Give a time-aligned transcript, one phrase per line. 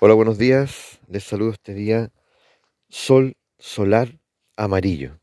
[0.00, 1.00] Hola, buenos días.
[1.08, 2.12] Les saludo este día
[2.88, 4.20] Sol Solar
[4.56, 5.18] Amarillo.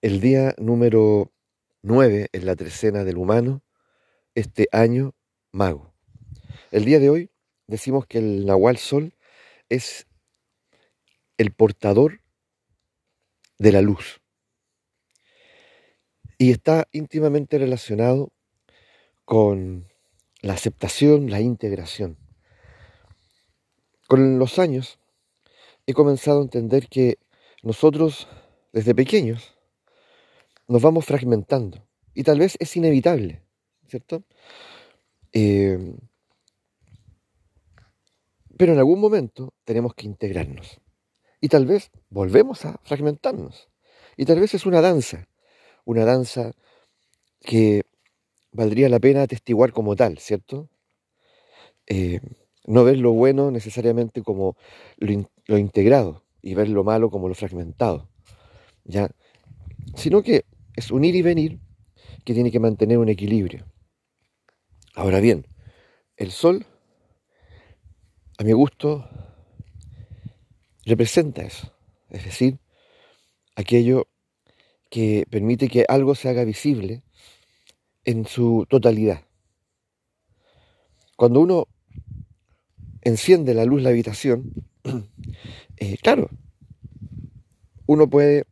[0.00, 1.30] El día número
[1.82, 3.62] 9 en la trecena del humano,
[4.34, 5.14] este año
[5.50, 5.92] mago.
[6.70, 7.30] El día de hoy
[7.66, 9.14] decimos que el Nahual Sol
[9.68, 10.06] es
[11.36, 12.22] el portador
[13.58, 14.22] de la luz.
[16.38, 18.32] Y está íntimamente relacionado
[19.26, 19.86] con
[20.40, 22.21] la aceptación, la integración.
[24.12, 24.98] Con los años
[25.86, 27.16] he comenzado a entender que
[27.62, 28.28] nosotros,
[28.70, 29.54] desde pequeños,
[30.68, 31.82] nos vamos fragmentando.
[32.12, 33.40] Y tal vez es inevitable,
[33.88, 34.22] ¿cierto?
[35.32, 35.96] Eh,
[38.58, 40.78] pero en algún momento tenemos que integrarnos.
[41.40, 43.70] Y tal vez volvemos a fragmentarnos.
[44.18, 45.26] Y tal vez es una danza,
[45.86, 46.52] una danza
[47.40, 47.80] que
[48.50, 50.68] valdría la pena atestiguar como tal, ¿cierto?
[51.86, 52.20] Eh,
[52.66, 54.56] no ver lo bueno necesariamente como
[54.98, 58.08] lo, integrado y ver lo malo como lo fragmentado,
[58.84, 59.10] ¿ya?
[59.94, 60.44] Sino que
[60.76, 61.60] es unir y venir
[62.24, 63.66] que tiene que mantener un equilibrio.
[64.94, 65.46] Ahora bien,
[66.16, 66.66] el sol,
[68.38, 69.08] a mi gusto,
[70.84, 71.72] representa eso,
[72.10, 72.58] es decir,
[73.56, 74.08] aquello
[74.90, 77.02] que permite que algo se haga visible
[78.04, 79.24] en su totalidad.
[81.16, 81.68] Cuando uno
[83.02, 84.52] enciende la luz la habitación,
[85.76, 86.30] eh, claro,
[87.86, 88.44] uno puede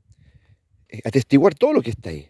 [0.88, 2.28] eh, atestiguar todo lo que está ahí.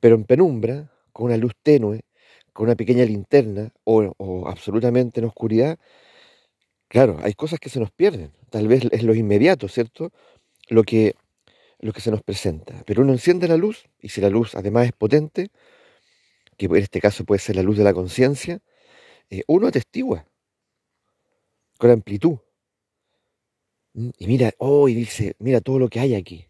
[0.00, 2.02] Pero en penumbra, con una luz tenue,
[2.52, 5.78] con una pequeña linterna o, o absolutamente en oscuridad,
[6.88, 8.32] claro, hay cosas que se nos pierden.
[8.48, 10.10] Tal vez es lo inmediato, ¿cierto?
[10.68, 11.14] Lo que,
[11.78, 12.82] lo que se nos presenta.
[12.86, 15.50] Pero uno enciende la luz y si la luz además es potente,
[16.60, 18.60] que en este caso puede ser la luz de la conciencia,
[19.30, 20.26] eh, uno atestigua
[21.78, 22.36] con amplitud.
[23.94, 24.10] ¿Mm?
[24.18, 26.46] Y mira, oh, y dice, mira todo lo que hay aquí.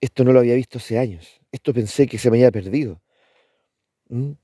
[0.00, 1.40] Esto no lo había visto hace años.
[1.50, 3.02] Esto pensé que se me había perdido.
[4.08, 4.34] ¿Mm?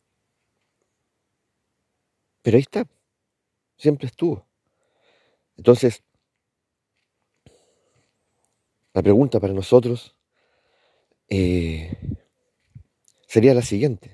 [2.42, 2.84] Pero ahí está.
[3.76, 4.44] Siempre estuvo.
[5.56, 6.02] Entonces,
[8.92, 10.16] la pregunta para nosotros
[11.28, 11.96] eh,
[13.28, 14.13] sería la siguiente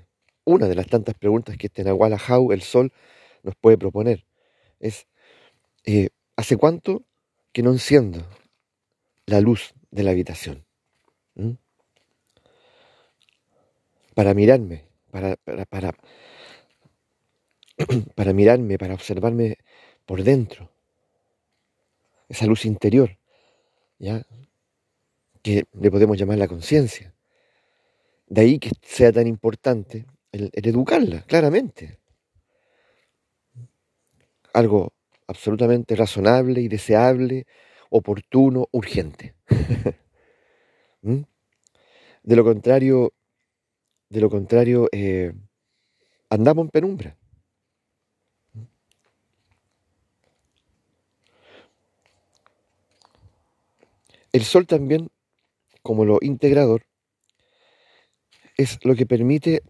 [0.50, 2.92] una de las tantas preguntas que este Nahualahau, el sol,
[3.42, 4.26] nos puede proponer.
[4.78, 5.06] Es,
[5.84, 7.04] eh, ¿hace cuánto
[7.52, 8.26] que no enciendo
[9.26, 10.64] la luz de la habitación?
[11.34, 11.52] ¿Mm?
[14.14, 15.94] Para mirarme, para, para, para,
[18.14, 19.56] para mirarme, para observarme
[20.04, 20.70] por dentro.
[22.28, 23.18] Esa luz interior,
[23.98, 24.26] ¿ya?
[25.42, 27.14] Que le podemos llamar la conciencia.
[28.26, 31.98] De ahí que sea tan importante el, educarla, claramente.
[34.52, 34.92] Algo
[35.26, 37.46] absolutamente razonable y deseable,
[37.90, 39.34] oportuno, urgente.
[41.02, 41.22] ¿Mm?
[42.22, 43.12] De lo contrario,
[44.08, 45.32] de lo contrario, eh,
[46.28, 47.16] andamos en penumbra.
[54.32, 55.10] El sol también,
[55.82, 56.86] como lo integrador,
[58.56, 59.62] es lo que permite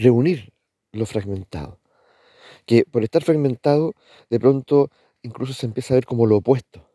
[0.00, 0.52] reunir
[0.92, 1.78] lo fragmentado.
[2.66, 3.94] Que por estar fragmentado,
[4.28, 4.90] de pronto
[5.22, 6.86] incluso se empieza a ver como lo opuesto.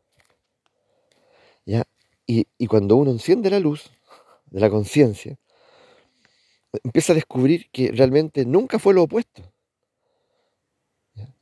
[1.66, 1.84] ¿Ya?
[2.28, 3.92] Y, cuando uno enciende la luz
[4.48, 5.38] de la conciencia,
[6.84, 9.44] empieza a descubrir que realmente nunca fue lo opuesto.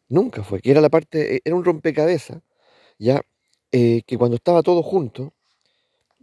[0.10, 2.42] Nunca fue, que era la parte, e, era un rompecabezas,
[3.00, 3.22] ya,
[3.72, 5.34] eh, que cuando estaba todo junto,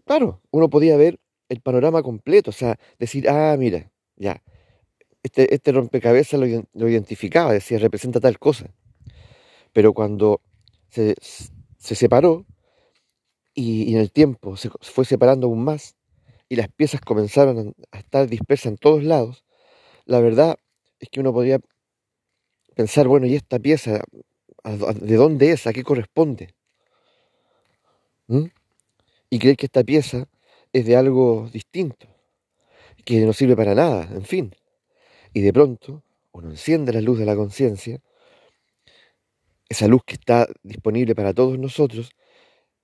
[0.04, 1.18] claro, uno podía ver
[1.48, 4.42] el panorama completo, o sea, decir, ah, mira, ya,
[5.22, 8.72] este, este, rompecabezas lo, identificaba, decía, representa tal cosa.
[9.72, 10.40] Pero cuando
[10.88, 11.14] se,
[11.78, 12.46] separó
[13.54, 15.96] y, en el tiempo se fue separando aún más
[16.48, 19.44] y las piezas comenzaron a estar dispersas en todos lados,
[20.06, 20.58] la verdad
[20.98, 21.60] es que uno podía
[22.74, 24.02] pensar, bueno, ¿y esta pieza
[24.64, 25.66] de dónde es?
[25.66, 26.54] ¿A qué corresponde?
[28.26, 28.46] ¿Mm?
[29.30, 30.28] Y creer que esta pieza
[30.72, 32.06] es de algo distinto,
[33.04, 34.54] que no sirve para nada, en fin.
[35.32, 38.00] Y de pronto uno enciende la luz de la conciencia,
[39.68, 42.10] esa luz que está disponible para todos nosotros,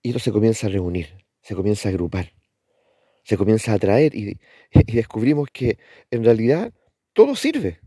[0.02, 2.32] y esto se comienza a reunir, se comienza a agrupar,
[3.24, 4.38] se comienza a atraer y,
[4.92, 5.78] descubrimos que
[6.10, 6.72] en realidad
[7.12, 7.80] todo sirve,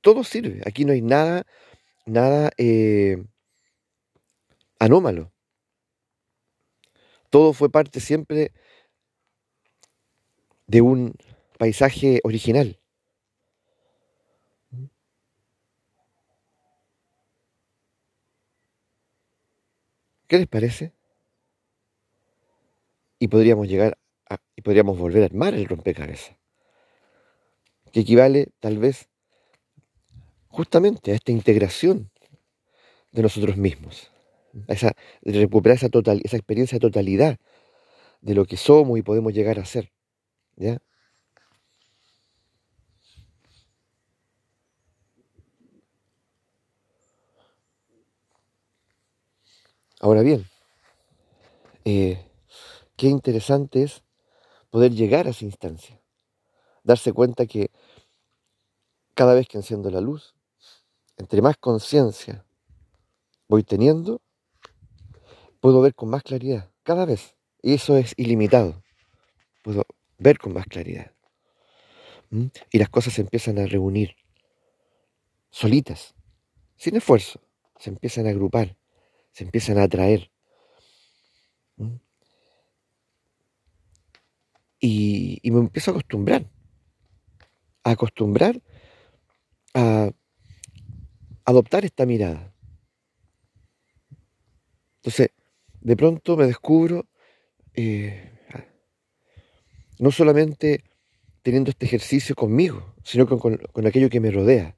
[0.00, 0.60] todo sirve.
[0.66, 1.46] Aquí no hay nada,
[2.04, 3.22] nada eh,
[4.78, 5.32] anómalo.
[7.30, 8.52] Todo fue parte siempre
[10.66, 11.14] de un
[11.58, 12.78] paisaje original.
[20.26, 20.92] ¿Qué les parece?
[23.18, 26.36] Y podríamos llegar a, y podríamos volver a armar el rompecabezas,
[27.92, 29.08] que equivale tal vez
[30.48, 32.10] justamente a esta integración
[33.12, 34.10] de nosotros mismos,
[34.68, 34.92] a esa,
[35.22, 37.38] recuperar esa, total, esa experiencia de totalidad
[38.20, 39.92] de lo que somos y podemos llegar a ser.
[40.56, 40.78] ¿ya?
[50.00, 50.46] Ahora bien,
[51.84, 52.22] eh,
[52.96, 54.02] qué interesante es
[54.70, 56.00] poder llegar a esa instancia,
[56.82, 57.70] darse cuenta que
[59.14, 60.34] cada vez que enciendo la luz,
[61.16, 62.44] entre más conciencia
[63.48, 64.20] voy teniendo,
[65.60, 67.34] puedo ver con más claridad, cada vez.
[67.62, 68.82] Y eso es ilimitado.
[69.62, 69.84] Puedo
[70.18, 71.12] ver con más claridad.
[72.70, 74.14] Y las cosas se empiezan a reunir,
[75.50, 76.14] solitas,
[76.76, 77.40] sin esfuerzo,
[77.78, 78.76] se empiezan a agrupar,
[79.36, 80.30] se empiezan a atraer.
[84.80, 86.50] Y, me empiezo a acostumbrar,
[87.84, 88.62] a acostumbrar
[89.74, 90.10] a
[91.44, 92.54] adoptar esta mirada.
[94.96, 95.32] Entonces,
[95.82, 97.06] de pronto me descubro
[97.74, 98.40] eh,
[99.98, 100.82] no solamente
[101.42, 104.76] teniendo este ejercicio conmigo, sino con, con, aquello que me rodea.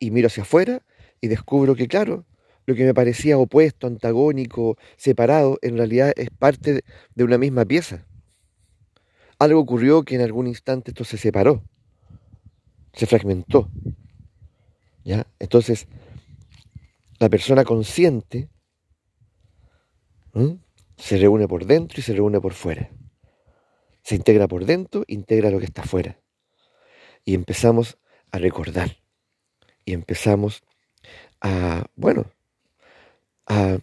[0.00, 0.84] Y miro hacia afuera
[1.20, 2.26] y descubro que, claro,
[2.66, 6.82] lo que me parecía opuesto, antagónico, separado, en realidad es parte
[7.14, 8.06] de una misma pieza.
[9.38, 11.62] Algo ocurrió que en algún instante esto se separó,
[12.92, 13.70] se fragmentó.
[15.04, 15.26] ¿Ya?
[15.38, 15.86] Entonces,
[17.20, 18.50] la persona consciente
[20.96, 22.90] se reúne por dentro y se reúne por fuera.
[24.02, 26.20] Se integra por dentro, integra lo que está fuera.
[27.24, 27.98] Y empezamos
[28.32, 28.96] a recordar.
[29.84, 30.62] Y empezamos
[31.40, 32.26] a, bueno,
[33.46, 33.78] a,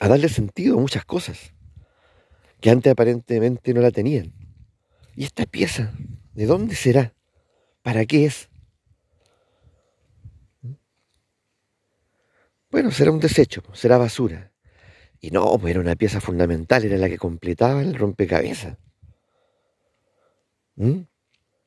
[0.00, 1.52] darle sentido a muchas cosas
[2.60, 4.32] que antes aparentemente no la tenían.
[5.16, 5.92] ¿Y esta pieza?
[6.34, 7.14] ¿De dónde será?
[7.82, 8.48] ¿Para qué es?
[12.70, 14.52] Bueno, será un desecho, será basura.
[15.20, 18.78] Y no, pues era una pieza fundamental, era la que completaba el rompecabezas.
[20.76, 21.00] ¿Mm?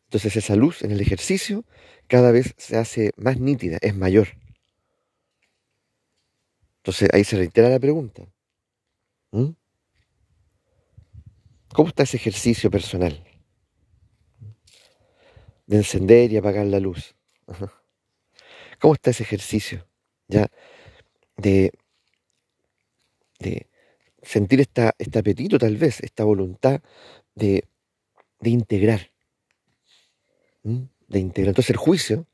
[0.05, 1.65] Entonces esa luz en el ejercicio
[2.07, 4.29] cada vez se hace más nítida, es mayor.
[6.83, 8.27] Entonces ahí se reitera la pregunta.
[11.73, 13.23] ¿Cómo está ese ejercicio personal?
[15.65, 17.15] De encender y apagar la luz.
[18.81, 19.87] ¿Cómo está ese ejercicio?
[20.27, 20.51] Ya
[21.37, 21.71] de,
[23.39, 23.69] de
[24.21, 26.81] sentir esta, este apetito tal vez, esta voluntad
[27.33, 27.63] de,
[28.41, 29.09] de integrar.
[30.63, 31.51] De integrar.
[31.51, 32.27] Entonces el juicio,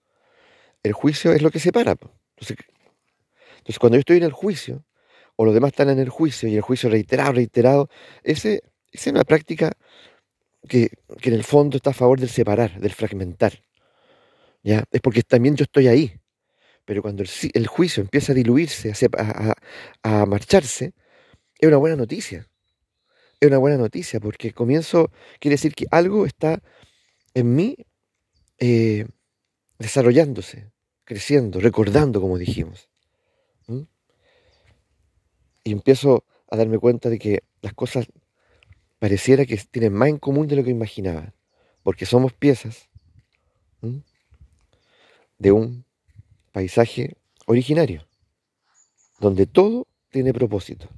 [0.82, 1.92] el juicio es lo que separa.
[1.92, 2.58] Entonces,
[3.70, 4.84] entonces cuando yo estoy en el juicio,
[5.36, 7.90] o los demás están en el juicio, y el juicio reiterado, reiterado,
[8.24, 9.74] ese, esa es una práctica
[10.68, 10.90] que,
[11.22, 13.62] que, en el fondo está a favor del separar, del fragmentar.
[14.64, 14.86] ¿ya?
[14.90, 16.20] Es porque también yo estoy ahí.
[16.84, 18.92] Pero cuando el, juicio empieza a diluirse,
[20.02, 20.96] a, marcharse,
[21.60, 22.50] es una buena noticia.
[23.40, 26.60] Es una buena noticia porque comienzo, quiere decir que algo está
[27.36, 27.78] en mí
[28.58, 29.06] eh,
[29.78, 30.72] desarrollándose,
[31.04, 32.89] creciendo, recordando, como dijimos.
[35.64, 38.08] Y empiezo a darme cuenta de que las cosas
[39.00, 41.34] pareciera que tienen más en común de lo que imaginaba,
[41.84, 42.90] porque somos piezas
[45.38, 45.86] de un
[46.52, 48.06] paisaje originario,
[49.20, 50.90] donde todo tiene propósito.